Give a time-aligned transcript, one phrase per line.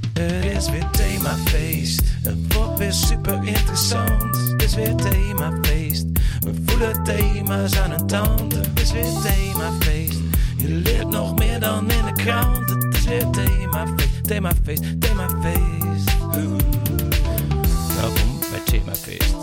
[0.00, 2.02] Het is weer themafeest.
[2.22, 4.36] Het wordt weer super interessant.
[4.50, 6.06] Het is weer themafeest.
[6.40, 8.54] We voelen thema's aan een tand.
[8.54, 10.18] Het is weer themafeest.
[10.56, 12.70] Je leert nog meer dan in de krant.
[12.70, 14.24] Het is weer themafeest.
[14.26, 16.16] Themafeest, themafeest.
[18.00, 19.34] Welkom bij Themafeest.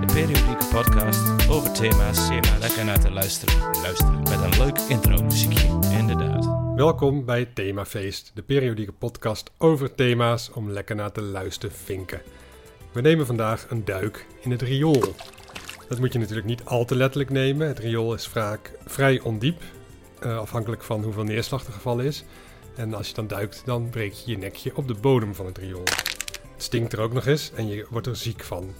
[0.00, 2.26] De periodieke podcast over thema's.
[2.26, 3.54] Thema lekker naar te luisteren.
[3.82, 5.68] Luisteren met een leuk intro muziekje.
[6.78, 12.20] Welkom bij Themafeest, de periodieke podcast over thema's om lekker naar te luisteren vinken.
[12.92, 15.14] We nemen vandaag een duik in het riool.
[15.88, 17.68] Dat moet je natuurlijk niet al te letterlijk nemen.
[17.68, 19.62] Het riool is vaak vrij ondiep,
[20.20, 22.24] eh, afhankelijk van hoeveel neerslag er gevallen is.
[22.76, 25.58] En als je dan duikt, dan breek je je nekje op de bodem van het
[25.58, 25.84] riool.
[26.52, 28.74] Het stinkt er ook nog eens en je wordt er ziek van.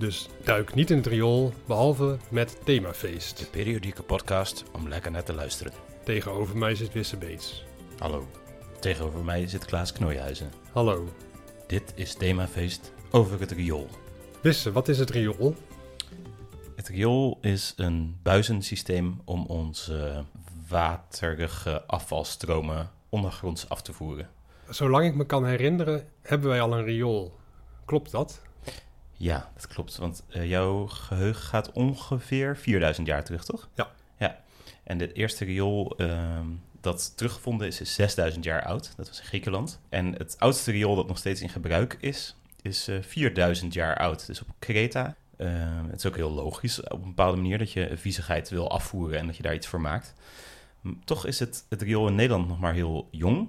[0.00, 3.38] Dus duik niet in het riool, behalve met Themafeest.
[3.38, 5.72] De periodieke podcast om lekker naar te luisteren.
[6.04, 7.64] Tegenover mij zit Wisse Beets.
[7.98, 8.26] Hallo.
[8.78, 10.50] Tegenover mij zit Klaas Knoijhuizen.
[10.72, 11.08] Hallo.
[11.66, 13.88] Dit is Themafeest over het riool.
[14.42, 15.54] Wisse, wat is het riool?
[16.76, 20.24] Het riool is een buizensysteem om onze
[20.68, 24.28] waterige afvalstromen ondergronds af te voeren.
[24.68, 27.38] Zolang ik me kan herinneren, hebben wij al een riool.
[27.84, 28.40] Klopt dat?
[29.20, 29.96] Ja, dat klopt.
[29.96, 33.68] Want eh, jouw geheugen gaat ongeveer 4000 jaar terug, toch?
[33.74, 33.90] Ja.
[34.18, 34.40] Ja.
[34.84, 36.46] En het eerste riool ehm,
[36.80, 38.92] dat teruggevonden is, is 6000 jaar oud.
[38.96, 39.80] Dat was in Griekenland.
[39.88, 44.26] En het oudste riool dat nog steeds in gebruik is, is eh 4000 jaar oud.
[44.26, 45.16] Dus op Kreta.
[45.36, 49.18] Ehm, het is ook heel logisch op een bepaalde manier dat je viezigheid wil afvoeren
[49.18, 50.14] en dat je daar iets voor maakt.
[51.04, 53.48] Toch is het, het riool in Nederland nog maar heel jong.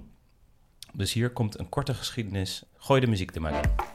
[0.92, 2.62] Dus hier komt een korte geschiedenis.
[2.76, 3.91] Gooi de muziek er maar in.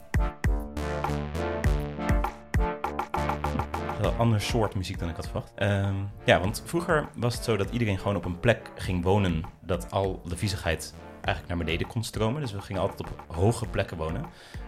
[4.18, 5.52] Ander soort muziek dan ik had verwacht.
[5.56, 9.44] Ehm, ja, want vroeger was het zo dat iedereen gewoon op een plek ging wonen.
[9.62, 12.42] Dat al de viezigheid eigenlijk naar beneden kon stromen.
[12.42, 14.26] Dus we gingen altijd op hoge plekken wonen.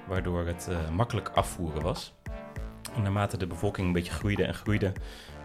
[0.07, 2.13] Waardoor het eh, makkelijk afvoeren was.
[2.95, 4.93] En naarmate de bevolking een beetje groeide en groeide,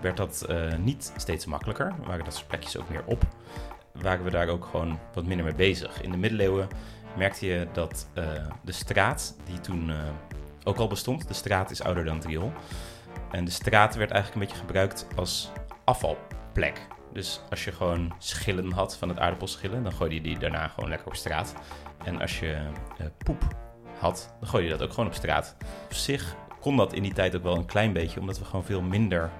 [0.00, 1.94] werd dat eh, niet steeds makkelijker.
[2.06, 3.26] Waren dat soort plekjes ook meer op.
[3.92, 6.02] Waren we daar ook gewoon wat minder mee bezig.
[6.02, 6.68] In de middeleeuwen
[7.16, 8.24] merkte je dat eh,
[8.62, 9.92] de straat, die toen
[10.64, 12.52] ook al bestond, de straat is ouder dan het riool.
[13.34, 15.50] En de straat werd eigenlijk een beetje gebruikt als
[15.84, 16.86] afvalplek.
[17.12, 20.88] Dus als je gewoon schillen had van het aardappelschillen, dan gooide je die daarna gewoon
[20.88, 21.54] lekker op straat.
[22.04, 22.52] En als je
[22.98, 23.42] eh, poep
[23.98, 25.56] had, dan gooide je dat ook gewoon op straat.
[25.84, 28.64] Op zich kon dat in die tijd ook wel een klein beetje, omdat we gewoon
[28.64, 29.30] veel minder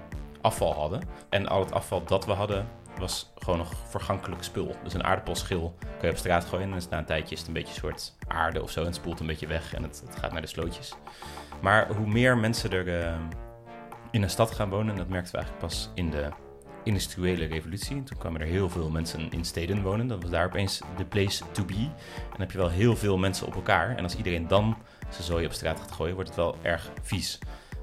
[0.41, 1.01] afval hadden.
[1.29, 2.67] En al het afval dat we hadden,
[2.99, 4.75] was gewoon nog vergankelijk spul.
[4.83, 7.53] Dus een aardappelschil kun je op straat gooien en na een tijdje is het een
[7.53, 10.15] beetje een soort aarde of zo en het spoelt een beetje weg en het, het
[10.15, 10.93] gaat naar de slootjes.
[11.61, 13.15] Maar hoe meer mensen er eh,
[14.15, 16.29] in een stad gaan wonen, en dat merkten we eigenlijk pas in de
[16.83, 18.03] industriële revolutie.
[18.03, 20.07] Toen kwamen er heel veel mensen in steden wonen.
[20.07, 21.73] Dat was daar opeens de place to be.
[21.73, 23.97] En dan heb je wel heel veel mensen op elkaar.
[23.97, 24.77] En als iedereen dan
[25.09, 27.39] zijn zooi op straat gaat gooien, wordt het wel erg vies.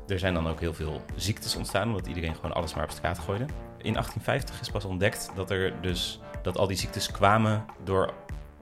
[0.08, 3.18] Er zijn dan ook heel veel ziektes ontstaan, omdat iedereen gewoon alles maar op straat
[3.18, 3.44] gooide.
[3.78, 8.12] In 1850 is pas ontdekt dat er dus dat al die ziektes kwamen door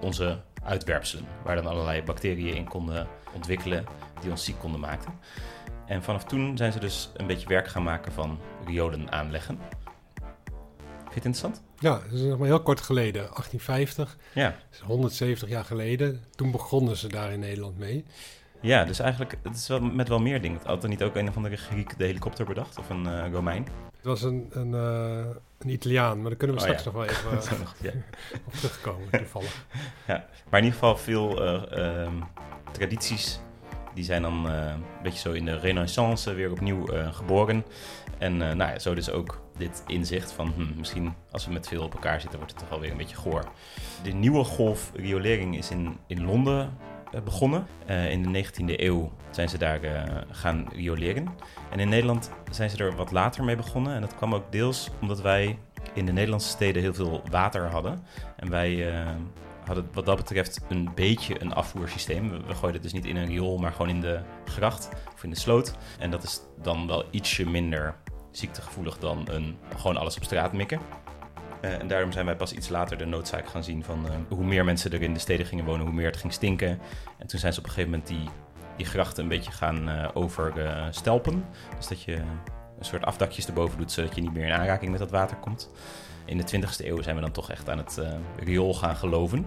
[0.00, 3.84] onze uitwerpselen, waar dan allerlei bacteriën in konden ontwikkelen
[4.20, 5.12] die ons ziek konden maken.
[5.90, 9.58] En vanaf toen zijn ze dus een beetje werk gaan maken van riolen aanleggen.
[10.14, 11.62] Vind je het interessant?
[11.78, 14.54] Ja, dat is nog maar heel kort geleden, 1850, Ja.
[14.72, 16.24] is 170 jaar geleden.
[16.34, 18.04] Toen begonnen ze daar in Nederland mee.
[18.60, 20.60] Ja, dus eigenlijk, het is wel met wel meer dingen.
[20.64, 22.78] Had er niet ook een of andere Griek de helikopter bedacht?
[22.78, 23.66] Of een eh, Romein?
[23.96, 26.90] Het was een, een, eh, een Italiaan, maar daar kunnen we Oh, straks ja.
[26.90, 28.00] nog wel even eh, ja.
[28.46, 29.66] op terugkomen, toevallig.
[30.06, 32.14] Ja, maar in ieder geval veel eh, ehm,
[32.72, 33.40] tradities.
[33.94, 37.64] Die zijn dan eh, een beetje zo in de renaissance weer opnieuw eh, geboren.
[38.18, 41.68] En eh, nou ja, zo dus ook dit inzicht van hm, misschien als we met
[41.68, 43.44] veel op elkaar zitten wordt het toch wel weer een beetje goor.
[44.02, 46.76] De nieuwe golf riolering is in, in Londen
[47.24, 47.66] begonnen.
[47.86, 49.80] In de 19e eeuw zijn ze daar
[50.30, 51.28] gaan rioleren.
[51.70, 53.94] En in Nederland zijn ze er wat later mee begonnen.
[53.94, 55.58] En dat kwam ook deels omdat wij
[55.94, 58.04] in de Nederlandse steden heel veel water hadden.
[58.36, 58.92] En wij
[59.92, 62.30] wat dat betreft een beetje een afvoersysteem.
[62.30, 65.24] We, we gooiden het dus niet in een riool, maar gewoon in de gracht of
[65.24, 65.74] in de sloot.
[65.98, 67.94] En dat is dan wel ietsje minder
[68.30, 70.80] ziektegevoelig dan een gewoon alles op straat mikken.
[71.60, 74.44] Eh, en daarom zijn wij pas iets later de noodzaak gaan zien van eh, hoe
[74.44, 76.80] meer mensen er in de steden gingen wonen, hoe meer het ging stinken.
[77.18, 78.28] En toen zijn ze op een gegeven moment die,
[78.76, 81.44] die grachten een beetje gaan eh overstelpen.
[81.76, 82.14] dus dat je
[82.78, 85.70] een soort afdakjes erboven doet, zodat je niet meer in aanraking met dat water komt.
[86.30, 88.08] In de 20e eeuw zijn we dan toch echt aan het eh,
[88.44, 89.46] riool gaan geloven.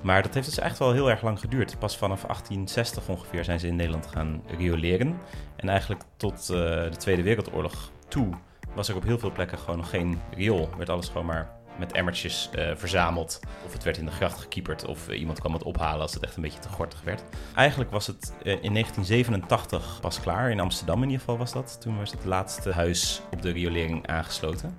[0.00, 1.78] Maar dat heeft dus echt wel heel erg lang geduurd.
[1.78, 5.18] Pas vanaf 1860 ongeveer zijn ze in Nederland gaan rioleren.
[5.56, 6.56] En eigenlijk tot eh,
[6.90, 8.28] de Tweede Wereldoorlog toe
[8.74, 10.68] was er op heel veel plekken gewoon nog geen riool.
[10.76, 13.40] Werd alles gewoon maar met emmertjes eh, verzameld.
[13.64, 16.36] Of het werd in de gracht gekieperd of iemand kwam het ophalen als het echt
[16.36, 17.22] een beetje te gortig werd.
[17.54, 20.50] Eigenlijk was het in 1987 pas klaar.
[20.50, 21.80] In Amsterdam in ieder geval was dat.
[21.80, 24.78] Toen was het laatste huis op de riolering aangesloten.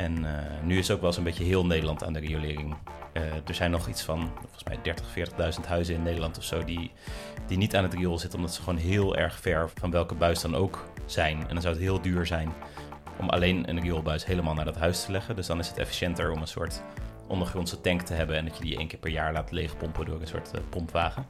[0.00, 2.74] En eh, nu is ook wel eens een beetje heel Nederland aan de riolering.
[3.12, 5.06] Eh, er zijn nog iets van, volgens mij 30,
[5.60, 6.64] 40.000 huizen in Nederland of zo...
[6.64, 6.92] Die,
[7.46, 10.40] die niet aan het riool zitten, omdat ze gewoon heel erg ver van welke buis
[10.40, 11.38] dan ook zijn.
[11.40, 12.52] En dan zou het heel duur zijn
[13.18, 15.36] om alleen een rioolbuis helemaal naar dat huis te leggen.
[15.36, 16.82] Dus dan is het efficiënter om een soort
[17.26, 18.36] ondergrondse tank te hebben...
[18.36, 21.26] en dat je die één keer per jaar laat leegpompen door een soort eh, pompwagen.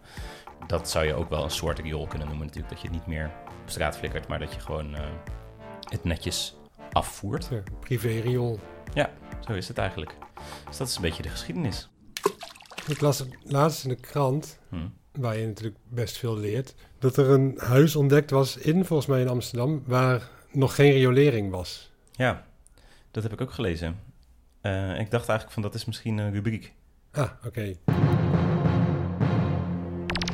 [0.67, 2.73] Dat zou je ook wel een soort riool kunnen noemen natuurlijk.
[2.73, 3.31] Dat je het niet meer
[3.63, 4.97] op straat flikkert, maar dat je gewoon
[5.89, 6.60] het netjes
[6.93, 7.49] afvoert.
[7.51, 8.61] Ja, privé-riool.
[9.47, 10.15] Zo is het eigenlijk.
[10.69, 11.89] Dus dat is een beetje de geschiedenis.
[12.89, 14.77] Ik las laatst in de krant, Hm.
[15.13, 19.21] waar je natuurlijk best veel leert, dat er een huis ontdekt was in, volgens mij
[19.21, 21.91] in Amsterdam, waar nog geen riolering was.
[22.13, 22.47] Ja,
[23.11, 24.01] dat heb ik ook gelezen.
[24.61, 26.73] Eh, ik dacht eigenlijk van dat is misschien een rubriek.
[27.13, 27.75] Ah, oké.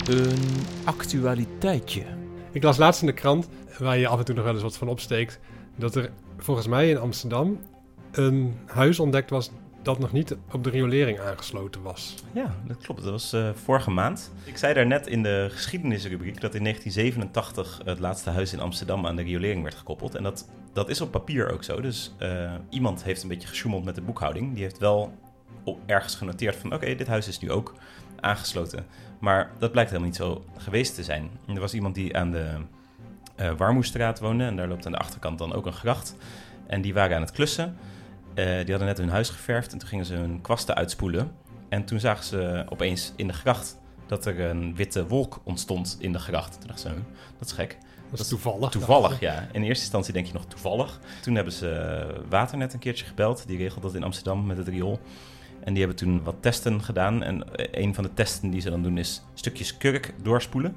[0.08, 0.42] Een
[0.84, 2.02] actualiteitje.
[2.50, 3.48] Ik las laatst in de krant,
[3.78, 5.38] waar je af en toe nog wel eens wat van opsteekt,
[5.76, 7.58] dat er volgens mij in Amsterdam
[8.12, 9.50] een huis ontdekt was
[9.86, 12.14] dat nog niet op de riolering aangesloten was.
[12.32, 13.02] Ja, dat klopt.
[13.02, 14.32] Dat was eh, vorige maand.
[14.44, 19.06] Ik zei daar net in de geschiedenisrubriek dat in 1987 het laatste huis in Amsterdam
[19.06, 20.14] aan de riolering werd gekoppeld.
[20.14, 21.80] En dat, dat is op papier ook zo.
[21.80, 24.54] Dus eh, iemand heeft een beetje gesjoemeld met de boekhouding.
[24.54, 25.12] Die heeft wel
[25.86, 27.74] ergens genoteerd van oké, dit huis is nu ook
[28.20, 28.86] aangesloten.
[29.20, 31.30] Maar dat blijkt helemaal niet zo geweest te zijn.
[31.46, 32.54] Er was iemand die aan de
[33.36, 36.16] eh Warmoestraat woonde en daar loopt aan de achterkant dan ook een gracht.
[36.66, 37.76] En die waren aan het klussen.
[38.34, 41.32] Eh, die hadden net hun huis geverfd en toen gingen ze hun kwasten uitspoelen.
[41.68, 46.12] En toen zagen ze opeens in de gracht dat er een witte wolk ontstond in
[46.12, 46.52] de gracht.
[46.58, 47.04] Toen dachten ze, "Huh,
[47.38, 47.78] dat is gek.
[48.10, 48.70] Dat is toevallig.
[48.70, 49.48] Toevallig, ja.
[49.52, 51.00] In eerste instantie denk je nog toevallig.
[51.22, 53.46] Toen hebben ze Waternet een keertje gebeld.
[53.46, 55.00] Die regelt dat in Amsterdam met het riool.
[55.66, 57.22] En die hebben toen wat testen gedaan.
[57.22, 60.76] En eh, een van de testen die ze dan doen is stukjes kurk doorspoelen.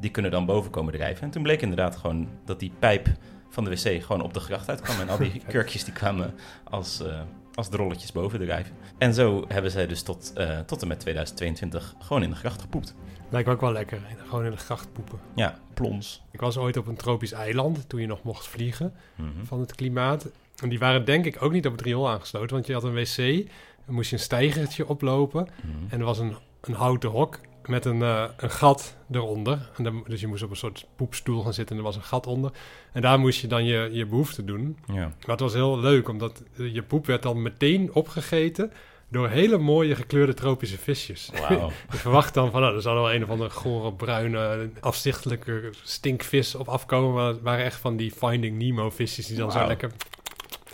[0.00, 1.22] Die kunnen dan boven komen drijven.
[1.22, 3.08] En toen bleek inderdaad gewoon dat die pijp
[3.48, 5.00] van de wc gewoon op de gracht uitkwam.
[5.00, 7.20] En al die kurkjes die kwamen als, eh,
[7.54, 8.74] als drolletjes boven drijven.
[8.98, 12.60] En zo hebben zij dus tot, eh, tot en met 2022 gewoon in de gracht
[12.60, 12.94] gepoept.
[13.30, 13.98] Lijkt me ook wel lekker,
[14.28, 15.18] gewoon in de gracht poepen.
[15.34, 16.22] Ja, plons.
[16.30, 19.44] Ik was ooit op een tropisch eiland, toen je nog mocht vliegen, Mhm.
[19.44, 20.28] van het klimaat.
[20.62, 22.94] En die waren denk ik ook niet op het riool aangesloten, want je had een
[22.94, 23.48] wc,
[23.88, 25.48] dan moest je een steigertje oplopen.
[25.62, 25.76] Mhm.
[25.88, 29.70] En er was een, een houten hok met een, eh, een gat eronder.
[29.76, 32.02] En dan, dus je moest op een soort poepstoel gaan zitten en er was een
[32.02, 32.52] gat onder.
[32.92, 34.78] En daar moest je dan je, je behoefte doen.
[34.86, 34.94] Ja.
[34.94, 38.72] Maar het was heel leuk, omdat je poep werd dan meteen opgegeten
[39.10, 41.30] door hele mooie gekleurde tropische visjes.
[41.90, 46.54] Je verwacht dan van, nou, er zal wel een of andere gore, bruine, afzichtelijke stinkvis
[46.54, 47.14] op afkomen.
[47.14, 49.90] Maar het waren echt van die Finding Nemo visjes die dan zo lekker...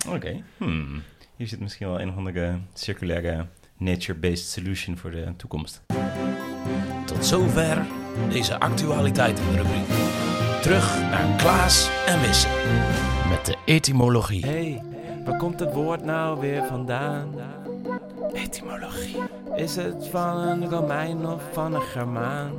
[0.08, 0.43] Oké.
[0.56, 1.02] Hmm.
[1.36, 3.46] Hier zit misschien wel een of andere circulaire
[3.76, 5.82] nature-based solution voor de toekomst.
[7.04, 7.86] Tot zover
[8.28, 9.86] deze actualiteitenrubriek.
[10.62, 12.48] Terug naar Klaas en Wisse.
[13.28, 14.46] Met de etymologie.
[14.46, 14.82] hey,
[15.25, 17.34] waar komt het woord nou weer vandaan?
[18.32, 19.16] Etymologie.
[19.56, 22.52] Is het van een Romein of van een Germaan?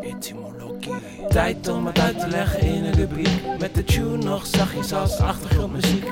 [0.00, 0.94] Etymologie.
[1.28, 3.58] Tijd om het uit te leggen in een rubriek.
[3.58, 6.04] Met de tune nog zachtjes als achtergrondmuziek.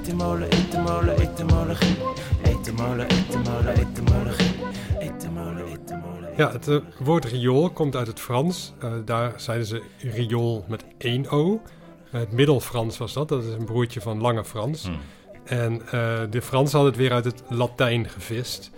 [0.00, 1.96] Etymole, etymole, etymologie.
[2.42, 4.54] Etymole, etymole, etymologie.
[4.98, 6.32] Etymole, etymole.
[6.36, 8.72] Ja, het eh, woord riool komt uit het Frans.
[8.78, 11.62] Eh, daar zeiden ze riool met één O.
[12.10, 14.84] Eh, het Middelfrans was dat, dat is een broertje van Lange Frans.
[14.84, 14.98] Hmm.
[15.44, 18.70] En eh, de Fransen hadden het weer uit het Latijn gevist.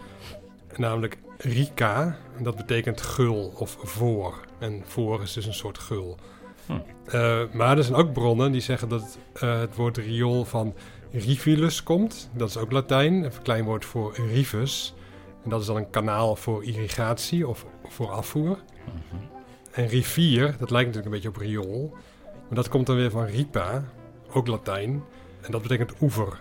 [0.76, 4.41] Namelijk rica, en dat betekent gul of voor.
[4.59, 6.19] En voor is dus een soort gul.
[6.67, 6.73] Hm.
[7.07, 10.75] Eh, maar er zijn ook bronnen die zeggen dat het, het woord riool van
[11.12, 12.31] rivulus komt.
[12.33, 14.95] Dat is ook Latijn, een verkleinwoord voor rivus.
[15.45, 18.59] En dat is dan een kanaal voor irrigatie of voor afvoer.
[18.85, 19.23] Mhm.
[19.71, 21.95] En rivier, dat lijkt natuurlijk een beetje op riool.
[22.33, 23.85] Maar dat komt dan weer van ripa,
[24.33, 25.02] ook Latijn.
[25.40, 26.40] En dat betekent oever.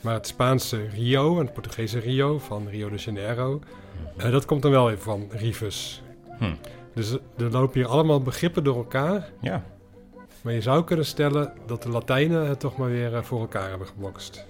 [0.00, 3.60] Maar het Spaanse Rio en het Portugese Rio van Rio de Janeiro,
[4.16, 6.02] eh, dat komt dan wel weer van rivus.
[6.38, 6.54] Hm.
[6.94, 9.30] Dus er lopen hier allemaal begrippen door elkaar.
[9.40, 9.64] Ja,
[10.42, 13.68] Maar je zou kunnen stellen dat de Latijnen het toch maar weer eh, voor elkaar
[13.68, 14.46] hebben gebokst.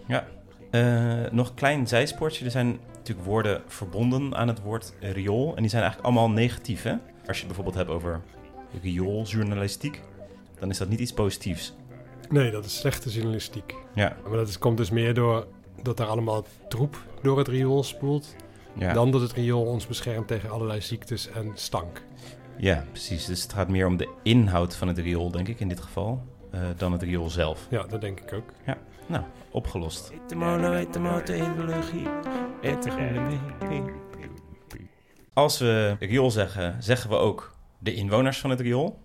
[0.70, 2.44] Eh, nog een klein zijspoortje.
[2.44, 5.56] Er zijn natuurlijk woorden verbonden aan het woord riool.
[5.56, 6.82] En die zijn eigenlijk allemaal negatief.
[6.82, 6.92] Hè?
[7.26, 8.20] Als je het bijvoorbeeld hebt over
[8.82, 10.02] riooljournalistiek,
[10.58, 11.74] dan is dat niet iets positiefs.
[12.28, 13.74] Nee, dat is slechte journalistiek.
[13.94, 15.46] Ja, Maar dat is, komt dus meer door
[15.82, 18.34] dat er allemaal troep door het riool spoelt.
[18.72, 18.92] ja.
[18.92, 22.02] Dan dat het riool ons beschermt tegen allerlei ziektes en stank.
[22.58, 23.24] Ja, precies.
[23.24, 26.26] Dus het gaat meer om de inhoud van het riool, denk ik in dit geval,
[26.50, 27.66] eh, dan het riool zelf.
[27.70, 28.52] Ja, dat denk ik ook.
[29.06, 30.12] Nou, opgelost.
[32.60, 33.36] Etymologie.
[35.32, 38.98] Als we riool zeggen, zeggen we ook de inwoners van het riool.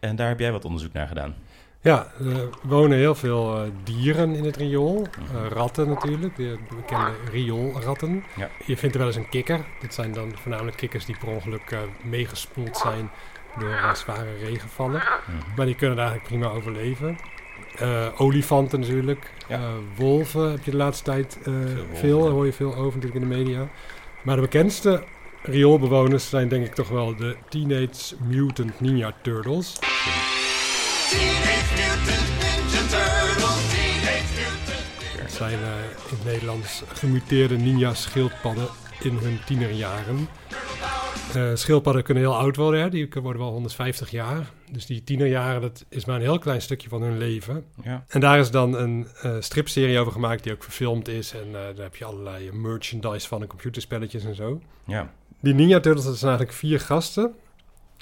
[0.00, 1.34] En daar heb jij wat onderzoek naar gedaan.
[1.82, 5.06] Ja, er wonen heel veel eh, dieren in het riool.
[5.18, 8.24] Eh, ratten natuurlijk, de bekende rioolratten.
[8.36, 8.48] Ja.
[8.66, 9.60] Je vindt er wel eens een kikker.
[9.80, 13.10] Dit zijn dan voornamelijk kikkers die per ongeluk eh, meegespoeld zijn
[13.58, 15.02] door zware regenvallen.
[15.02, 15.54] Mhm.
[15.56, 17.18] Maar die kunnen daar eigenlijk prima overleven.
[17.78, 19.32] Eh, olifanten natuurlijk.
[19.48, 19.56] Ja.
[19.56, 21.54] Eh, wolven heb je de laatste tijd eh,
[21.92, 22.18] veel.
[22.18, 22.24] ja.
[22.24, 23.68] Daar hoor je veel over natuurlijk in de media.
[24.22, 25.02] Maar de bekendste
[25.42, 29.78] rioolbewoners zijn denk ik toch wel de Teenage Mutant Ninja Turtles.
[35.40, 38.68] Zijn eh, in het Nederlands gemuteerde ninja-schildpadden
[39.02, 40.28] in hun tienerjaren.
[41.34, 42.88] Eh, schildpadden kunnen heel oud worden, hè?
[42.90, 44.50] die worden wel 150 jaar.
[44.70, 47.64] Dus die tienerjaren, dat is maar een heel klein stukje van hun leven.
[47.82, 48.04] Ja.
[48.08, 51.32] En daar is dan een eh, stripserie over gemaakt die ook verfilmd is.
[51.34, 54.60] En daar heb je allerlei merchandise van en computerspelletjes en zo.
[54.86, 55.12] Ja.
[55.40, 57.34] Die Ninja Turtles, dat zijn eigenlijk vier gasten.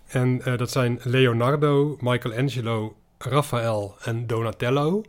[0.07, 5.03] En dat zijn Leonardo, Michelangelo, Raphaël en Donatello.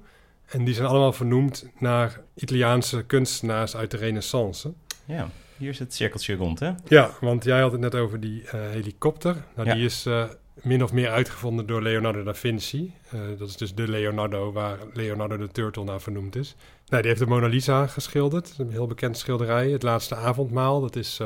[0.49, 4.73] En die zijn allemaal vernoemd naar Italiaanse kunstenaars uit de Renaissance.
[5.05, 5.29] ja.
[5.57, 6.71] Hier is het cirkeltje rond, hè?
[6.87, 9.35] Ja, want jij had het net over die eh, helikopter.
[9.55, 9.73] Nou, Ja.
[9.73, 12.93] Die is eh, min of meer uitgevonden door Leonardo da Vinci.
[13.09, 16.55] Eh, dat is dus de Leonardo waar Leonardo de Turtle naar vernoemd is.
[16.87, 18.53] Nou, die heeft de Mona Lisa geschilderd.
[18.57, 19.69] Een heel bekend schilderij.
[19.69, 20.81] Het laatste avondmaal.
[20.81, 21.19] Dat is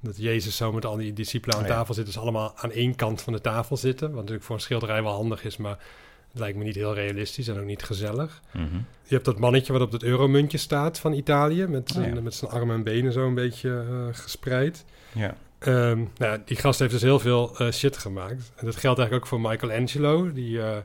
[0.00, 1.74] dat Jezus zo met al die discipelen aan Oh ja.
[1.74, 2.06] tafel zit.
[2.06, 4.08] Dus allemaal aan één kant van de tafel zitten.
[4.08, 5.78] Wat natuurlijk voor een schilderij wel handig is, maar
[6.38, 8.42] lijkt me niet heel realistisch en ook niet gezellig.
[8.52, 8.76] Mhm.
[9.02, 11.66] Je hebt dat mannetje wat op het euromuntje staat van Italië.
[11.66, 12.20] Met zijn, Oh ja.
[12.20, 14.84] met zijn armen en benen zo een beetje eh, gespreid.
[15.12, 15.36] Ja.
[15.58, 18.52] Ehm, nou, die gast heeft dus heel veel eh, shit gemaakt.
[18.56, 20.32] En dat geldt eigenlijk ook voor Michelangelo.
[20.32, 20.76] Die eh,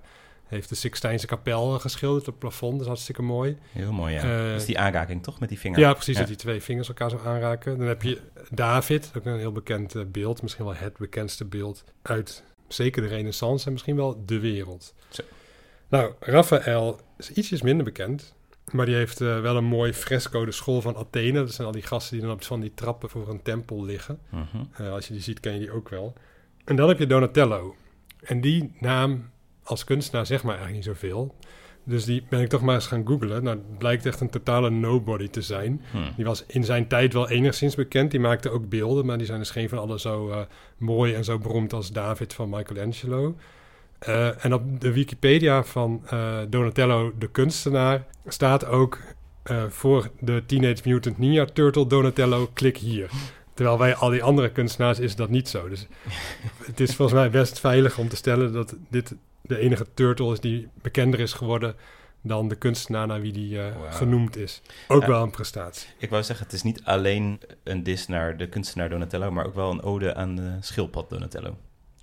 [0.47, 2.71] heeft de Sixtijnse kapel geschilderd op het plafond.
[2.71, 3.57] Dat is hartstikke mooi.
[3.71, 4.53] Heel mooi, ja.
[4.53, 5.39] Is die aanraking, toch?
[5.39, 5.79] Met die vinger.
[5.79, 6.13] Ja, precies.
[6.13, 6.19] Ja.
[6.19, 7.77] Dat die twee vingers elkaar zo aanraken.
[7.77, 10.41] Dan heb je David, ook een heel bekend beeld.
[10.41, 12.43] Misschien wel het bekendste beeld uit
[12.73, 14.93] zeker de renaissance en misschien wel de wereld.
[15.09, 15.23] Zo.
[15.91, 18.33] Nou, Raphaël is ietsjes minder bekend.
[18.71, 21.39] Maar die heeft eh, wel een mooi fresco, de school van Athene.
[21.39, 24.19] Dat zijn al die gasten die dan op van die trappen voor een tempel liggen.
[24.29, 24.63] Mhm.
[24.73, 26.13] Eh, als je die ziet, ken je die ook wel.
[26.65, 27.75] En dan heb je Donatello.
[28.21, 29.29] En die naam
[29.63, 31.35] als kunstenaar zegt maar eigenlijk niet zoveel.
[31.83, 33.43] Dus die ben ik toch maar eens gaan googlen.
[33.43, 35.81] Nou, het blijkt echt een totale nobody te zijn.
[35.91, 35.97] Hm.
[36.15, 38.11] Die was in zijn tijd wel enigszins bekend.
[38.11, 40.41] Die maakte ook beelden, maar die zijn dus geen van allen zo eh,
[40.77, 43.35] mooi en zo beroemd als David van Michelangelo.
[44.01, 48.99] Eh, en op de Wikipedia van eh, Donatello, de kunstenaar, staat ook
[49.43, 53.09] eh, voor de Teenage Mutant Ninja Turtle Donatello, klik hier.
[53.53, 55.69] Terwijl bij al die andere kunstenaars is dat niet zo.
[55.69, 55.87] Dus
[56.65, 60.39] het is volgens mij best veilig om te stellen dat dit de enige turtle is
[60.39, 61.75] die bekender is geworden
[62.21, 64.61] dan de kunstenaar naar wie die genoemd is.
[64.87, 65.07] Ook Ja.
[65.07, 65.89] wel een prestatie.
[65.97, 69.55] Ik wou zeggen, het is niet alleen een dis naar de kunstenaar Donatello, maar ook
[69.55, 71.57] wel een ode aan de schildpad Donatello.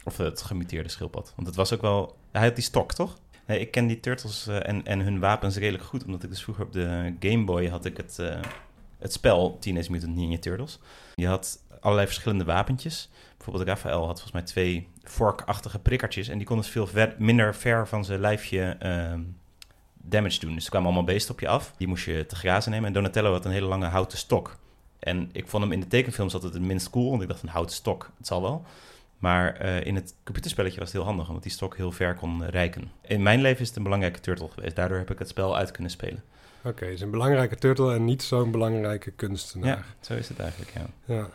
[0.08, 1.32] Of het gemuteerde schildpad.
[1.36, 2.16] Want het was ook wel...
[2.32, 3.18] Hij had die stok, toch?
[3.46, 6.64] Ik ken die turtles eh, en, en hun wapens redelijk goed, omdat ik dus vroeger
[6.64, 8.40] op de Game Boy had ik het, eh,
[8.98, 10.78] het spel Teenage Mutant Ninja Turtles.
[11.14, 13.10] Je had allerlei verschillende wapentjes.
[13.36, 17.88] Bijvoorbeeld Raphaël had volgens mij twee vorkachtige prikkertjes en die konden veel ver- minder ver
[17.88, 19.20] van zijn lijfje ehm,
[19.94, 20.54] damage doen.
[20.54, 21.74] Dus er kwamen allemaal beesten op je af.
[21.76, 22.86] Die moest je te grazen nemen.
[22.86, 24.58] En Donatello had een hele lange houten stok.
[24.98, 27.48] En ik vond hem in de tekenfilms altijd het minst cool, want ik dacht een
[27.48, 28.64] houten stok, het zal wel.
[29.18, 32.44] Maar eh, in het computerspelletje was het heel handig, omdat die stok heel ver kon
[32.44, 32.90] eh, reiken.
[33.00, 34.76] In mijn leven is het een belangrijke turtle geweest.
[34.76, 36.22] Daardoor heb ik het spel uit kunnen spelen.
[36.62, 39.68] Oké, is een belangrijke turtle en niet zo'n belangrijke kunstenaar.
[39.68, 41.14] Ja, zo is het eigenlijk, ja.
[41.14, 41.30] Ja.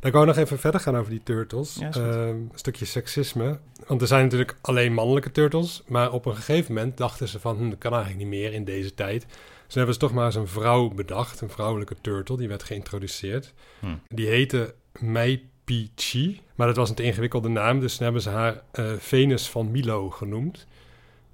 [0.00, 1.74] Dan ik wou nog even verder gaan over die turtles.
[1.74, 1.90] Ja.
[1.90, 3.58] Ehm, een stukje seksisme.
[3.86, 5.82] Want er zijn natuurlijk alleen mannelijke turtles.
[5.86, 7.56] Maar op een gegeven moment dachten ze van...
[7.56, 9.26] Hm, dat kan eigenlijk niet meer in deze tijd.
[9.66, 11.40] Dus hebben ze toch maar eens een vrouw bedacht.
[11.40, 12.36] Een vrouwelijke turtle.
[12.36, 13.54] Die werd geïntroduceerd.
[13.80, 13.86] Hm.
[14.08, 14.74] Die heette
[15.70, 16.40] Meipichi.
[16.54, 17.80] Maar dat was een te ingewikkelde naam.
[17.80, 20.66] Dus hebben ze haar eh, Venus van Milo genoemd.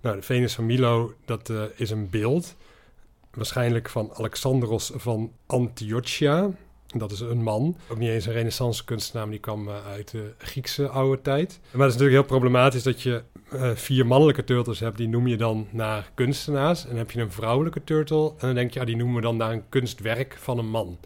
[0.00, 2.56] Nou, de Venus van Milo, dat eh, is een beeld.
[3.34, 6.50] Waarschijnlijk van Alexandros van Antiochia.
[6.86, 7.76] Dat is een man.
[7.88, 11.60] Ook niet eens een renaissance kunstenaar, die kwam eh, uit de Griekse oude tijd.
[11.70, 13.22] Maar het is natuurlijk heel problematisch dat je
[13.74, 14.96] vier mannelijke turtles hebt.
[14.96, 16.82] Die noem je dan naar kunstenaars.
[16.82, 18.28] En dan heb je een vrouwelijke turtle.
[18.28, 20.98] En dan denk je, ja, die noemen we dan naar een kunstwerk van een man.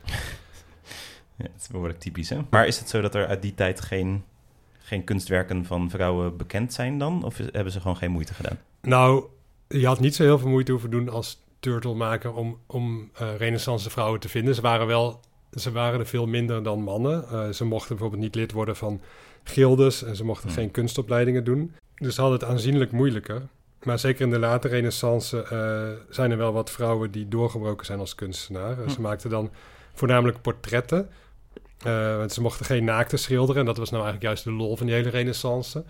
[1.42, 2.38] Ja het is behoorlijk typisch, hè?
[2.50, 4.25] Maar is het zo dat er uit die tijd geen,
[4.78, 7.25] geen kunstwerken van vrouwen bekend zijn dan?
[7.25, 8.59] Of hebben ze gewoon geen moeite gedaan?
[8.82, 9.25] Nou,
[9.68, 13.90] je had niet zo heel veel moeite hoeven doen als turtlemaker om, om eh renaissance
[13.90, 14.54] vrouwen te vinden.
[14.54, 15.20] Ze waren wel,
[15.54, 17.28] ze waren er veel minder dan mannen.
[17.28, 19.00] Eh, ze mochten bijvoorbeeld niet lid worden van
[19.44, 20.59] gildes en ze mochten Hmm.
[20.59, 21.75] geen kunstopleidingen doen.
[21.94, 23.42] Dus ze hadden het aanzienlijk moeilijker.
[23.82, 27.99] Maar zeker in de late renaissance eh, zijn er wel wat vrouwen die doorgebroken zijn
[27.99, 28.76] als kunstenaar.
[28.76, 28.88] Hm.
[28.88, 29.50] Ze maakten dan
[29.94, 31.09] voornamelijk portretten.
[31.82, 33.60] Eh, want ze mochten geen naakten schilderen.
[33.60, 35.84] En dat was nou eigenlijk juist de lol van die hele renaissance.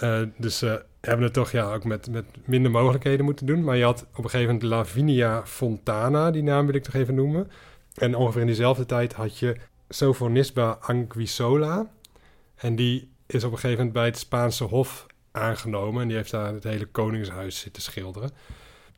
[0.00, 3.64] Eh, dus ze hebben het toch ja, ook met, met minder mogelijkheden moeten doen.
[3.64, 7.14] Maar je had op een gegeven moment Lavinia Fontana, die naam wil ik toch even
[7.14, 7.50] noemen.
[7.94, 9.56] En ongeveer in diezelfde tijd had je
[9.88, 11.90] Sophonisba Anguissola.
[12.54, 16.02] En die is op een gegeven moment bij het Spaanse Hof aangenomen.
[16.02, 18.30] En die heeft daar het hele koningshuis zitten schilderen.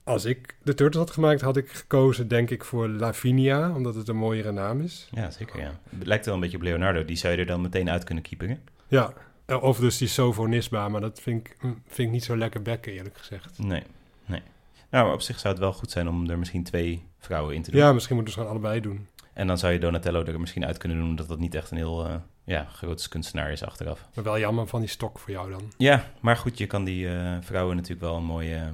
[0.04, 4.08] Als ik de Turtles had gemaakt, had ik gekozen, denk ik, voor Lavinia, omdat het
[4.08, 5.08] een mooiere naam is.
[5.10, 5.80] Ja, zeker, ja.
[5.98, 7.04] Het lijkt wel een beetje op Leonardo.
[7.04, 8.62] Die zou je er dan meteen uit kunnen keeperen.
[8.88, 9.12] Ja,
[9.60, 12.92] of dus die Sophonisba, maar dat vind ik, mm, vind ik niet zo lekker bekken,
[12.92, 13.58] eerlijk gezegd.
[13.58, 13.82] Nee,
[14.26, 14.42] nee.
[14.90, 17.62] Nou, maar op zich zou het wel goed zijn om er misschien twee vrouwen in
[17.62, 17.80] te doen.
[17.80, 19.06] Ja, misschien moeten ze gewoon allebei doen.
[19.32, 21.76] En dan zou je Donatello er misschien uit kunnen doen, omdat dat niet echt een
[21.76, 24.08] heel eh ja, groot kunstenaar is achteraf.
[24.14, 25.72] Maar wel jammer van die stok voor jou dan.
[25.76, 28.72] Ja, maar goed, je kan die eh, vrouwen natuurlijk wel een mooie...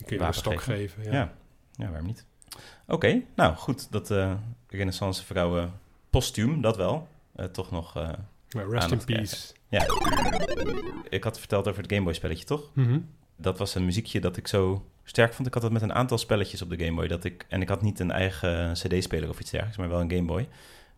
[0.00, 0.88] Dan kun je een stok geven.
[0.88, 1.12] geven.
[1.12, 1.18] ja.
[1.18, 1.32] ja.
[1.72, 2.24] ja, waarom niet?
[2.86, 4.32] Oké, nou goed, dat eh
[4.68, 5.72] renaissance vrouwen
[6.10, 7.08] postuum, dat wel.
[7.36, 7.96] Eh, toch nog...
[7.96, 8.08] eh,
[8.48, 9.52] rest in peace.
[9.68, 9.84] ja.
[11.08, 12.70] Ik had verteld over het Gameboy spelletje, toch?
[12.74, 12.98] Mhm.
[13.36, 15.48] dat was een muziekje dat ik zo sterk vond.
[15.48, 17.08] Ik had het met een aantal spelletjes op de Game Boy.
[17.08, 20.10] Dat ik, en ik had niet een eigen CD-speler of iets dergelijks, maar wel een
[20.10, 20.48] Game Boy.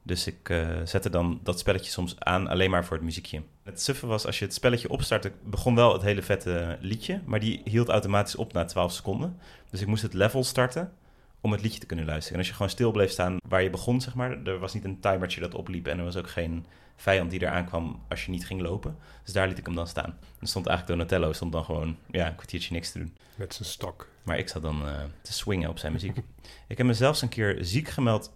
[0.03, 3.43] Dus ik eh, zette dan dat spelletje soms aan alleen maar voor het muziekje.
[3.63, 7.21] Het suffe was, als je het spelletje opstartte, begon wel het hele vette liedje.
[7.25, 9.39] Maar die hield automatisch op na 12 seconden.
[9.71, 10.93] Dus ik moest het level starten
[11.41, 12.33] om het liedje te kunnen luisteren.
[12.33, 14.43] En als je gewoon stil bleef staan waar je begon, zeg maar.
[14.45, 16.67] Er was niet een timertje dat opliep en er was ook geen
[16.97, 18.97] vijand die eraan kwam als je niet ging lopen.
[19.25, 20.19] Dus daar liet ik hem dan staan.
[20.41, 23.17] Er stond eigenlijk Donatello, stond dan gewoon ja, een kwartiertje niks te doen.
[23.35, 24.09] Met zijn stok.
[24.23, 26.17] Maar ik zat dan eh, te swingen op zijn muziek.
[26.69, 28.33] ik heb me zelfs een keer ziek gemeld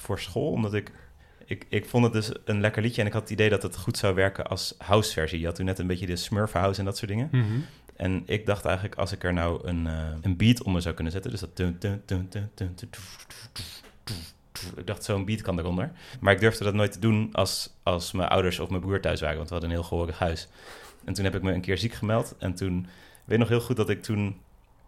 [0.00, 0.92] voor school, omdat ik,
[1.44, 1.66] ik...
[1.68, 3.96] Ik vond het dus een lekker liedje en ik had het idee dat het goed
[3.96, 5.40] zou werken als house-versie.
[5.40, 7.28] Je had toen net een beetje de Smurf house en dat soort dingen.
[7.32, 7.60] Mhm.
[7.96, 11.12] En ik dacht eigenlijk, als ik er nou een, eh, een beat onder zou kunnen
[11.12, 11.30] zetten...
[11.30, 11.60] dus dat...
[14.76, 15.92] Ik dacht, zo'n beat kan eronder.
[16.20, 19.20] Maar ik durfde dat nooit te doen als, als mijn ouders of mijn broer thuis
[19.20, 19.36] waren...
[19.36, 20.48] want we hadden een heel gehoorig huis.
[21.04, 22.34] En toen heb ik me een keer ziek gemeld.
[22.38, 22.78] En toen
[23.30, 24.40] ik weet nog heel goed dat ik toen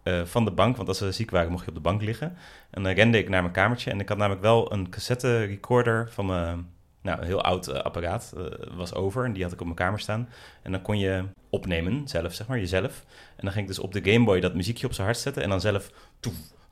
[0.03, 0.75] eh, van de bank...
[0.75, 2.37] want als we ziek waren, mocht je op de bank liggen.
[2.69, 3.91] En dan rende ik naar mijn kamertje.
[3.91, 6.65] En ik had namelijk wel een cassette recorder van.
[7.03, 8.43] Nou, een heel oud eh, apparaat eh,
[8.75, 9.25] was over.
[9.25, 10.29] En die had ik op mijn kamer staan.
[10.61, 13.05] En dan kon je opnemen, zelf zeg maar, jezelf.
[13.35, 15.43] En dan ging ik dus op de Game Boy dat muziekje op zijn hart zetten.
[15.43, 15.89] En dan zelf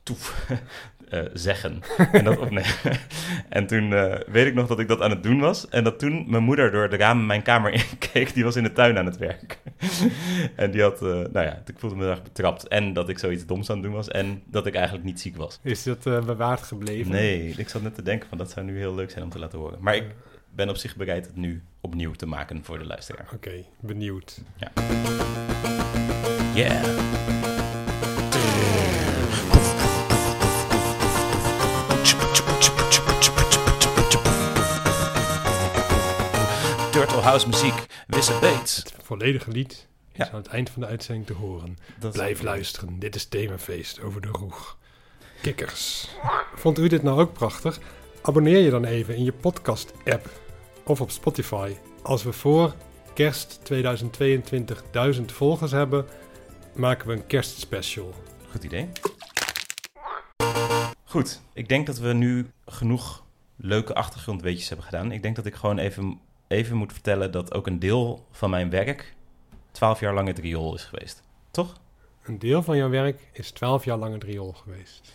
[0.04, 0.48] toef,
[1.10, 1.82] eh, zeggen.
[2.12, 2.72] En dat opnemen.
[3.50, 5.70] en toen eh, weet ik nog dat ik dat aan het doen was.
[5.70, 8.34] En dat toen mijn moeder door de ramen mijn kamer inkeek.
[8.34, 9.60] Die was in de tuin aan het werk.
[10.56, 12.68] en die had, eh, nou ja, ik voelde me erg betrapt.
[12.68, 14.08] En dat ik zoiets doms aan het doen was.
[14.08, 15.60] En dat ik eigenlijk niet ziek was.
[15.64, 17.12] Is dat bewaard gebleven?
[17.12, 19.40] Nee, ik zat net te denken van dat zou nu heel leuk zijn om te
[19.40, 19.78] laten horen.
[19.82, 20.06] Maar ik
[20.56, 23.28] ben op zich bereid het nu opnieuw te maken voor de luisteraar.
[23.34, 24.42] Oké, benieuwd.
[26.54, 27.41] Yeah.
[37.22, 38.76] House muziek, Wisse Beets.
[38.76, 40.30] Het volledige lied is Ja.
[40.30, 41.78] aan het eind van de uitzending te horen.
[42.00, 43.00] Dat Blijf luisteren.
[43.00, 44.78] Dit is Themafeest over de roeg.
[45.42, 46.08] Kikkers.
[46.56, 47.80] Vond u dit nou ook prachtig?
[48.22, 50.30] Abonneer je dan even in je podcast-app
[50.84, 51.76] of op Spotify.
[52.02, 52.74] Als we voor
[53.14, 56.06] kerst 2022 1000 volgers hebben,
[56.76, 58.14] maken we een kerstspecial.
[58.52, 58.90] Goed idee.
[61.04, 63.24] Goed, ik denk dat we nu genoeg
[63.56, 65.12] leuke achtergrondweetjes hebben gedaan.
[65.12, 66.20] Ik denk dat ik gewoon even,
[66.52, 69.16] even moet vertellen dat ook een deel van mijn werk
[69.72, 71.24] 12 jaar lang het riool is geweest.
[71.52, 71.74] Toch?
[72.24, 75.12] Een deel van jouw werk is 12 jaar lang het riool geweest.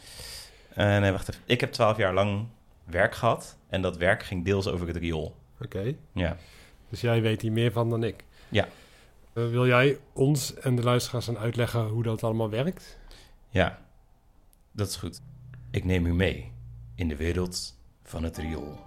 [0.75, 1.43] Eh, nee, wacht even.
[1.47, 2.47] Ik heb 12 jaar lang
[2.85, 5.35] werk gehad en dat werk ging deels over het riool.
[5.61, 6.37] Oké, Ja.
[6.89, 8.25] dus jij weet hier meer van dan ik.
[8.49, 8.69] Ja.
[9.33, 12.99] Eh, wil jij ons en de luisteraars dan uitleggen hoe dat allemaal werkt?
[13.49, 13.79] Ja,
[14.73, 15.21] dat is goed.
[15.71, 16.53] Ik neem u mee
[16.95, 18.79] in de wereld van het riool.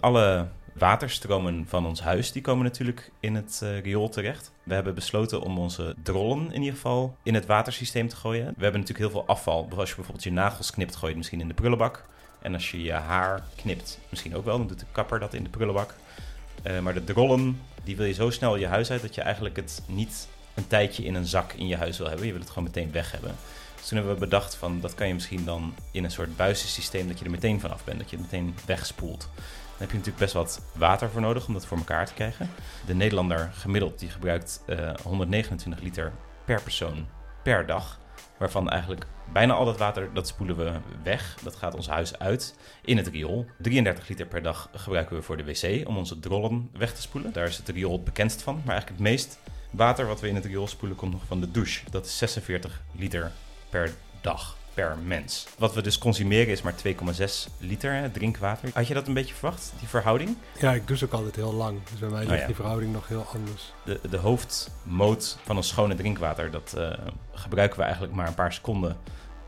[0.00, 4.52] Alle waterstromen van ons huis die komen natuurlijk in het eh, riool terecht.
[4.62, 8.44] We hebben besloten om onze drollen in ieder geval in het watersysteem te gooien.
[8.44, 9.68] We hebben natuurlijk heel veel afval.
[9.76, 12.04] Als je bijvoorbeeld je nagels knipt, gooi je het misschien in de prullenbak.
[12.40, 15.42] En als je je haar knipt, misschien ook wel, dan doet de kapper dat in
[15.42, 15.94] de prullenbak.
[16.62, 19.56] Eh, maar de drollen, die wil je zo snel je huis uit dat je eigenlijk
[19.56, 22.26] het niet een tijdje in een zak in je huis wil hebben.
[22.26, 23.36] Je wil het gewoon meteen weg hebben.
[23.76, 27.08] Dus toen hebben we bedacht van dat kan je misschien dan in een soort buizensysteem
[27.08, 29.28] dat je er meteen vanaf bent, dat je het meteen wegspoelt.
[29.80, 32.50] Dan heb je natuurlijk best wat water voor nodig om dat voor elkaar te krijgen.
[32.86, 36.12] De Nederlander gemiddeld die gebruikt eh, 129 liter
[36.44, 37.06] per persoon
[37.42, 37.98] per dag.
[38.38, 41.38] Waarvan eigenlijk bijna al dat water, dat spoelen we weg.
[41.42, 43.46] Dat gaat ons huis uit in het riool.
[43.58, 47.32] 33 liter per dag gebruiken we voor de wc om onze drollen weg te spoelen.
[47.32, 48.54] Daar is het riool het bekendst van.
[48.54, 49.38] Maar eigenlijk het meest
[49.70, 51.90] Water wat we in het riool spoelen komt nog van de douche.
[51.90, 53.32] Dat is 46 liter
[53.68, 55.46] per dag per mens.
[55.58, 57.24] Wat we dus consumeren is maar 2,6
[57.58, 58.70] liter hè, drinkwater.
[58.74, 60.36] Had je dat een beetje verwacht, die verhouding?
[60.58, 61.78] Ja, ik douche ook altijd heel lang.
[61.90, 62.46] Dus bij mij Oh, ligt ja.
[62.46, 63.72] die verhouding nog heel anders.
[63.84, 66.92] De, de hoofdmoot van een schone drinkwater, dat eh,
[67.32, 68.96] gebruiken we eigenlijk maar een paar seconden.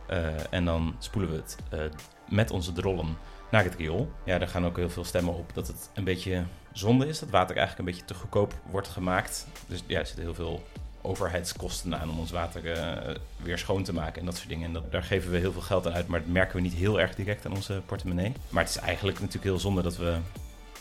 [0.07, 1.81] Eh, en dan spoelen we het eh,
[2.29, 3.17] met onze drollen
[3.51, 4.13] naar het riool.
[4.25, 7.19] Ja, daar gaan ook heel veel stemmen op dat het een beetje zonde is.
[7.19, 9.47] Dat water eigenlijk een beetje te goedkoop wordt gemaakt.
[9.67, 10.63] Dus ja, er zitten heel veel
[11.03, 14.67] overheidskosten aan om ons water eh, weer schoon te maken en dat soort dingen.
[14.67, 16.73] En dat, daar geven we heel veel geld aan uit, maar dat merken we niet
[16.75, 18.33] heel erg direct aan onze portemonnee.
[18.49, 20.17] Maar het is eigenlijk natuurlijk heel zonde dat we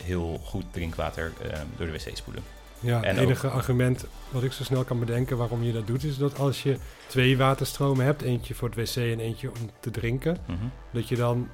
[0.04, 2.42] heel goed drinkwater eh, door de wc spoelen.
[2.80, 6.04] Ja, En het enige argument wat ik zo snel kan bedenken waarom je dat doet,
[6.04, 9.90] is dat als je twee waterstromen hebt, eentje voor het wc en eentje om te
[9.90, 10.58] drinken, Mhm.
[10.92, 11.48] dat je dan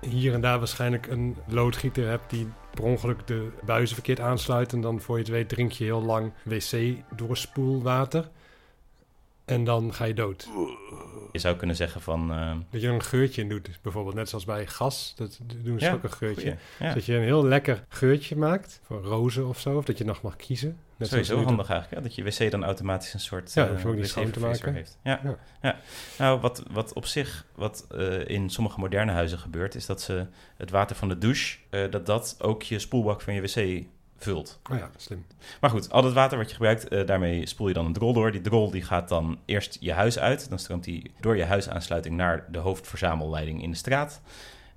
[0.00, 4.72] hier en daar waarschijnlijk een loodgieter hebt die per ongeluk de buizen verkeerd aansluit.
[4.72, 8.28] En dan voor je het weet drink je heel lang wc-doorspoelwater.
[9.50, 10.48] En dan ga je dood.
[11.32, 12.32] Je zou kunnen zeggen van...
[12.32, 13.64] eh, Dat je er een geurtje in doet.
[13.64, 15.12] Dus bijvoorbeeld net zoals bij gas.
[15.16, 16.40] Dat doen ze Ja, ook een geurtje.
[16.42, 16.88] goeie.
[16.88, 18.80] Ja, Dat je een heel lekker geurtje maakt.
[18.82, 19.76] Voor rozen of zo.
[19.76, 20.78] Of dat je nog mag kiezen.
[20.96, 22.02] Net sowieso nu handig eigenlijk.
[22.02, 24.74] Dat je wc dan automatisch een soort Ja, schoon te maken.
[24.74, 24.98] heeft.
[25.02, 25.20] Ja.
[25.24, 25.36] Ja.
[25.62, 25.76] Ja.
[26.18, 30.26] Nou, wat, wat op zich, wat eh, in sommige moderne huizen gebeurt, is dat ze
[30.56, 31.58] het water van de douche,
[31.90, 33.84] dat dat ook je spoelbak van je wc
[34.24, 34.60] vult.
[34.70, 35.26] Oh ja, slim.
[35.60, 38.12] Maar goed, al dat water wat je gebruikt, eh, daarmee spoel je dan een drol
[38.12, 38.32] door.
[38.32, 40.48] Die drol die gaat dan eerst je huis uit.
[40.48, 44.20] Dan stroomt die door je huisaansluiting naar de hoofdverzamelleiding in de straat.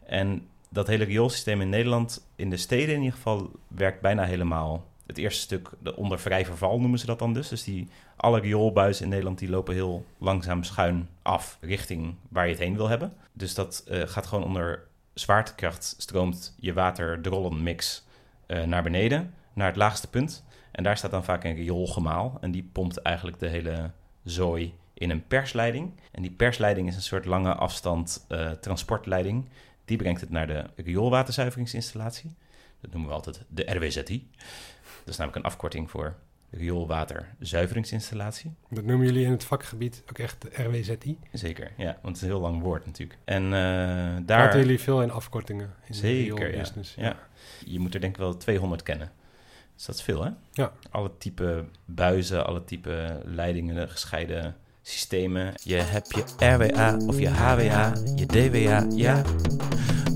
[0.05, 4.85] En dat hele rioolsysteem in Nederland, in de steden in ieder geval, werkt bijna helemaal.
[5.05, 7.47] Het eerste stuk, de onder vrij verval noemen ze dat dan dus.
[7.47, 12.51] Dus die, alle rioolbuizen in Nederland die lopen heel langzaam schuin af richting waar je
[12.51, 13.13] het heen wil hebben.
[13.33, 18.02] Dus dat eh, gaat gewoon onder zwaartekracht stroomt je water-drollenmix eh,
[18.61, 20.43] naar beneden, naar het laagste punt.
[20.71, 22.37] En daar staat dan vaak een rioolgemaal.
[22.41, 23.91] En die pompt eigenlijk de hele
[24.23, 25.91] zooi in een persleiding.
[26.11, 29.49] En die persleiding is een soort lange afstand eh, transportleiding.
[29.85, 32.35] Die brengt het naar de rioolwaterzuiveringsinstallatie.
[32.81, 34.29] Dat noemen we altijd de RWZI.
[34.99, 36.15] Dat is namelijk een afkorting voor
[36.57, 38.53] rioolwaterzuiveringsinstallatie.
[38.69, 41.17] Dat noemen jullie in het vakgebied ook echt de RWZI.
[41.31, 43.19] Zeker, ja, want het is een heel lang woord natuurlijk.
[43.25, 44.23] En eh, Daar.
[44.25, 46.59] Praten jullie veel in afkortingen in de Zeker, riool ja.
[46.59, 46.95] business.
[46.95, 47.17] Ja.
[47.65, 49.11] Je moet er denk ik wel 200 kennen.
[49.75, 50.29] Dus dat is veel, hè?
[50.51, 50.71] Ja.
[50.91, 55.53] Alle type buizen, alle type leidingen, gescheiden systemen.
[55.63, 56.23] Je hebt je
[56.55, 59.21] RWA of je HWA, je DWA, ja.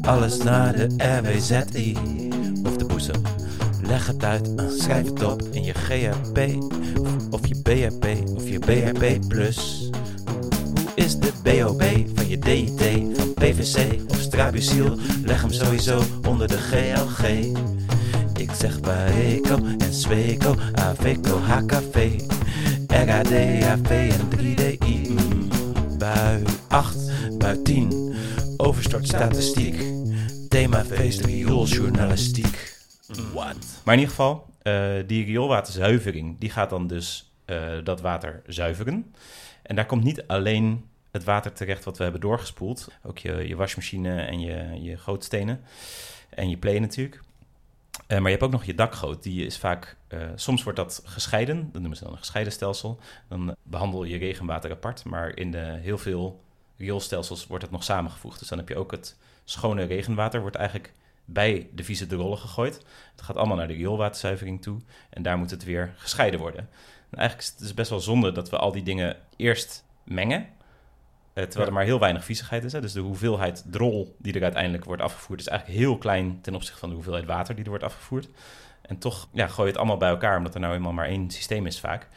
[0.01, 1.97] Alles naar de RWZI
[2.63, 3.46] of de boezem.
[3.87, 6.39] Leg het uit, schrijf het op in je GHP
[7.29, 9.89] of je BHP of je BHP plus.
[10.25, 11.83] Hoe is de BOB
[12.15, 12.81] van je DIT,
[13.17, 14.97] van PVC of Strabusiel?
[15.23, 17.23] Leg hem sowieso onder de GLG.
[18.37, 22.21] Ik zeg Pareco en Sweco, Aveco, HKV,
[22.87, 23.31] RAD,
[23.63, 25.09] AV en 3DI.
[25.09, 25.47] Mm,
[25.97, 26.95] Bui 8,
[27.37, 28.13] bui 10,
[28.57, 29.83] overstort statistiek,
[30.49, 32.75] themafeest, riooljournalistiek.
[33.33, 33.76] What?
[33.87, 39.15] Maar in ieder geval, eh, die rioolwaterzuivering, die gaat dan dus eh, dat water zuiveren.
[39.61, 42.87] En daar komt niet alleen het water terecht wat we hebben doorgespoeld.
[43.03, 45.61] Ook je, je wasmachine en je, je gootstenen.
[46.29, 47.21] En je play natuurlijk.
[48.07, 49.23] Eh, maar je hebt ook nog je dakgoot.
[49.23, 49.97] Die is vaak,
[50.35, 51.69] soms wordt dat gescheiden.
[51.71, 52.99] Dat noemen ze dan een gescheiden stelsel.
[53.27, 55.03] Dan behandel je regenwater apart.
[55.03, 56.43] Maar in de, heel veel
[56.77, 58.39] rioolstelsels wordt het nog samengevoegd.
[58.39, 60.41] Dus dan heb je ook het schone regenwater.
[60.41, 60.93] Wordt eigenlijk
[61.29, 62.75] bij de vieze drollen gegooid.
[63.11, 64.79] Het gaat allemaal naar de rioolwaterzuivering toe.
[65.09, 66.69] En daar moet het weer gescheiden worden.
[67.09, 70.47] En eigenlijk is het dus best wel zonde dat we al die dingen eerst mengen.
[71.33, 72.71] eh, terwijl er maar heel weinig viezigheid is.
[72.71, 72.81] Hè.
[72.81, 75.39] Dus de hoeveelheid drol die er uiteindelijk wordt afgevoerd...
[75.39, 78.29] is eigenlijk heel klein ten opzichte van de hoeveelheid water die er wordt afgevoerd.
[78.81, 80.37] En toch ja, gooi je het allemaal bij elkaar...
[80.37, 82.07] omdat er nou eenmaal maar één systeem is vaak.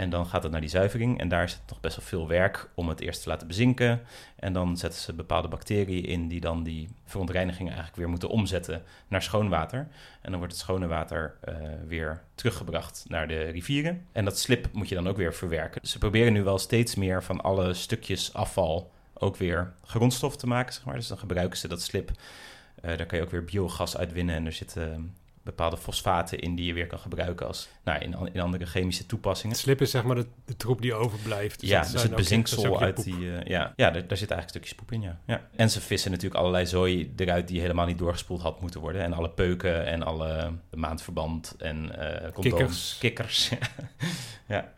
[0.00, 1.18] En dan gaat het naar die zuivering.
[1.18, 4.00] En daar zit nog best wel veel werk om het eerst te laten bezinken.
[4.36, 6.28] En dan zetten ze bepaalde bacteriën in...
[6.28, 9.78] die dan die verontreinigingen eigenlijk weer moeten omzetten naar schoon water.
[10.20, 11.54] En dan wordt het schone water eh,
[11.86, 14.06] weer teruggebracht naar de rivieren.
[14.12, 15.86] En dat slip moet je dan ook weer verwerken.
[15.86, 20.72] Ze proberen nu wel steeds meer van alle stukjes afval ook weer grondstof te maken,
[20.72, 20.94] zeg maar.
[20.94, 22.10] Dus dan gebruiken ze dat slip.
[22.80, 24.34] Eh, daar kan je ook weer biogas uitwinnen.
[24.34, 24.98] En er zitten eh,
[25.50, 29.56] bepaalde fosfaten in die je weer kan gebruiken als nou, in, in andere chemische toepassingen.
[29.56, 31.62] Het slip is zeg maar de, de troep die overblijft.
[31.62, 33.32] Ja, dat dus het bezinksel ook uit die...
[33.32, 35.18] eh, ja, ja daar, daar zit eigenlijk stukjes poep in, ja.
[35.26, 35.48] ja.
[35.56, 39.02] En ze vissen natuurlijk allerlei zooi eruit die helemaal niet doorgespoeld had moeten worden.
[39.02, 41.92] En alle peuken en alle maandverband en
[42.34, 42.96] condooms.
[42.98, 42.98] Kikkers.
[42.98, 43.50] Kikkers,
[44.48, 44.72] ja.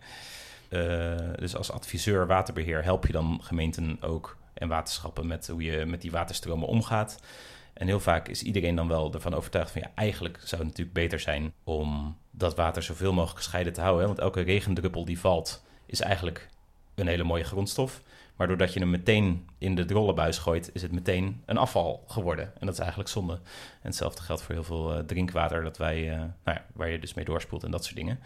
[0.73, 5.87] Eh, dus als adviseur waterbeheer help je dan gemeenten ook en waterschappen met hoe je
[5.87, 7.19] met die waterstromen omgaat.
[7.73, 10.97] En heel vaak is iedereen dan wel ervan overtuigd van ja, eigenlijk zou het natuurlijk
[10.97, 14.01] beter zijn om dat water zoveel mogelijk gescheiden te houden.
[14.01, 14.07] Hè?
[14.07, 16.49] Want elke regendruppel die valt is eigenlijk
[16.95, 18.03] een hele mooie grondstof.
[18.37, 22.45] Maar doordat je hem meteen in de drollenbuis gooit, is het meteen een afval geworden.
[22.45, 23.33] En dat is eigenlijk zonde.
[23.33, 23.41] En
[23.83, 27.15] hetzelfde geldt voor heel veel eh, drinkwater dat wij, uh, nou ja, waar je dus
[27.15, 28.21] mee doorspoelt en dat soort dingen.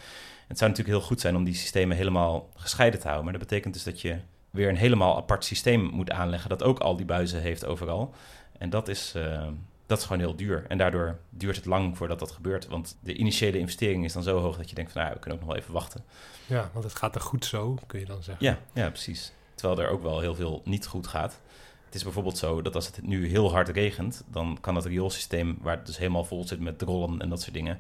[0.49, 3.25] het zou natuurlijk heel goed zijn om die systemen helemaal gescheiden te houden.
[3.31, 4.17] Maar dat betekent dus dat je
[4.51, 8.15] weer een helemaal apart systeem moet aanleggen dat ook al die buizen heeft overal.
[8.59, 9.47] En dat is, uh,
[9.87, 10.65] dat is gewoon heel duur.
[10.69, 12.67] En daardoor duurt het lang voordat dat gebeurt.
[12.67, 15.39] Want de initiële investering is dan zo hoog dat je denkt van nou, we kunnen
[15.39, 16.05] ook nog wel even wachten.
[16.47, 18.47] Ja, want het gaat er goed zo, kun je dan zeggen.
[18.47, 19.33] Ja, ja precies.
[19.55, 21.41] Terwijl er ook wel heel veel niet goed gaat.
[21.85, 25.59] Het is bijvoorbeeld zo dat als het nu heel hard regent, dan kan het rioolsysteem,
[25.61, 27.79] waar het dus helemaal vol zit met drollen en dat soort dingen,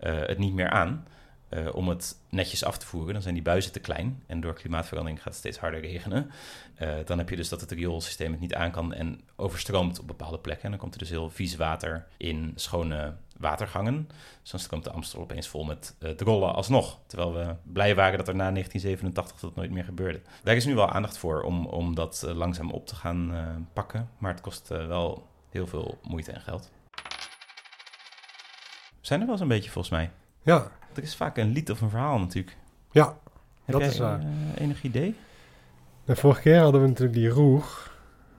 [0.00, 1.06] uh, het niet meer aan.
[1.50, 3.12] Uh, om het netjes af te voeren.
[3.12, 6.30] Dan zijn die buizen te klein en door klimaatverandering gaat het steeds harder regenen.
[6.82, 10.06] Uh, dan heb je dus dat het rioolsysteem het niet aan kan en overstroomt op
[10.06, 10.64] bepaalde plekken.
[10.64, 14.08] En dan komt er dus heel vies water in schone watergangen.
[14.42, 16.98] Dus dan stroomt de Amstel opeens vol met uh, drollen alsnog.
[17.06, 20.20] Terwijl we blij waren dat er na 1987 dat nooit meer gebeurde.
[20.42, 24.08] Daar is nu wel aandacht voor om, om dat langzaam op te gaan pakken.
[24.18, 26.70] Maar het kost wel heel veel moeite en geld.
[29.00, 30.10] Zijn er wel eens een beetje volgens mij.
[30.46, 32.56] Ja, er is vaak een lied of een verhaal natuurlijk.
[32.90, 33.06] Ja,
[33.64, 34.20] Heb dat jij, is waar.
[34.20, 34.26] Uh,
[34.58, 35.14] enig idee?
[36.04, 37.94] De vorige keer hadden we natuurlijk die roeg.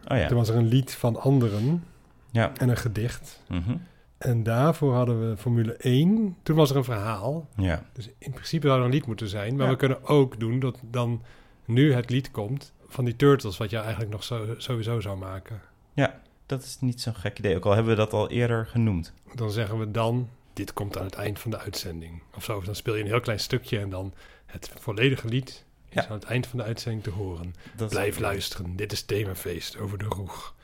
[0.07, 0.27] Oh ja.
[0.27, 1.83] Toen was er een lied van anderen
[2.31, 2.51] ja.
[2.57, 3.41] en een gedicht.
[3.47, 3.81] Mm -hmm.
[4.17, 6.35] En daarvoor hadden we Formule 1.
[6.43, 7.47] Toen was er een verhaal.
[7.55, 7.83] Ja.
[7.93, 9.55] Dus in principe zou er een lied moeten zijn.
[9.55, 9.71] Maar Ja.
[9.71, 11.21] we kunnen ook doen dat dan
[11.65, 15.61] nu het lied komt van die Turtles, wat je eigenlijk nog zo, sowieso zou maken.
[15.93, 17.55] ja, dat is niet zo'n gek idee.
[17.55, 19.13] Ook al hebben we dat al eerder genoemd.
[19.35, 22.21] Dan zeggen we dan, dit komt aan het eind van de uitzending.
[22.35, 24.13] Of zo, dan speel je een heel klein stukje en dan
[24.45, 25.49] het volledige lied
[25.89, 26.07] is Ja.
[26.07, 27.55] aan het eind van de uitzending te horen.
[27.75, 30.55] Dat Blijf luisteren, dit is Themafeest over de roeg.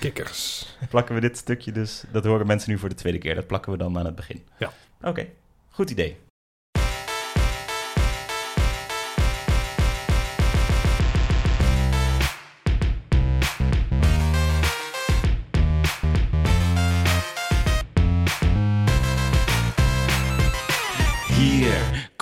[0.00, 0.66] Kikkers.
[0.90, 3.34] Plakken we dit stukje dus, dat horen mensen nu voor de tweede keer.
[3.34, 4.46] Dat plakken we dan aan het begin.
[4.58, 4.72] Ja.
[5.02, 5.26] Oké,
[5.70, 6.16] goed idee.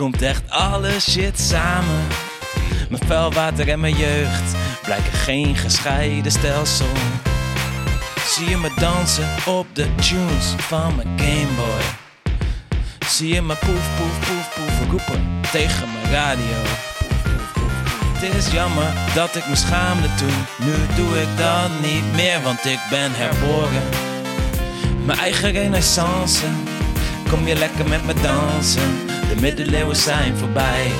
[0.03, 2.07] Komt echt alle shit samen.
[2.89, 6.87] Mijn vuilwater en mijn jeugd blijken geen gescheiden stelsel.
[8.27, 11.85] Zie je me dansen op de tunes van mijn Gameboy.
[13.07, 16.63] Zie je me poef, poef, poef, poef roepen tegen mijn radio.
[18.19, 20.67] Het is jammer dat ik me schaamde toen.
[20.67, 23.83] Nu doe ik dat niet meer, want ik ben herboren.
[25.05, 26.47] Mijn eigen renaissance.
[27.29, 29.16] Kom je lekker met me dansen?
[29.29, 30.93] De middeleeuwen zijn voorbij.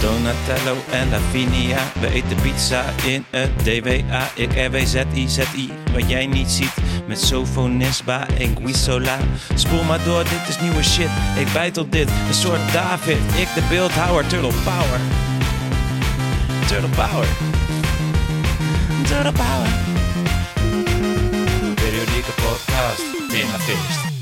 [0.00, 4.28] Donatello en Lavinia, we eten pizza in het DWA.
[4.34, 6.74] Ik RWZI, wat jij niet ziet.
[7.06, 9.18] Met Sofonisba en Guisola.
[9.54, 11.10] Spoel maar door, dit is nieuwe shit.
[11.38, 13.16] Ik bijt op dit, een soort David.
[13.16, 15.00] Ik de beeldhouwer, Turtle Power.
[16.66, 17.28] Turtle Power.
[19.06, 19.68] Turtle Power.
[21.74, 24.19] Periodieke podcast, Themafeest.